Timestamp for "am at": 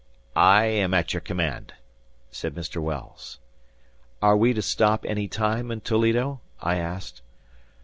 0.65-1.13